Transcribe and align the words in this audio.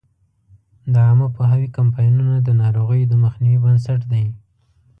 د 0.93 0.95
عامه 1.05 1.27
پوهاوي 1.35 1.69
کمپاینونه 1.77 2.35
د 2.41 2.49
ناروغیو 2.61 3.09
د 3.11 3.13
مخنیوي 3.23 3.59
بنسټ 3.63 4.01
دی. 4.11 4.25